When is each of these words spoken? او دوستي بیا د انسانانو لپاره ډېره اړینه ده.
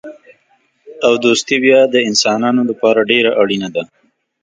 او 1.05 1.13
دوستي 1.25 1.55
بیا 1.63 1.79
د 1.87 1.95
انسانانو 2.09 2.61
لپاره 2.69 3.07
ډېره 3.11 3.31
اړینه 3.41 3.69
ده. 3.75 3.83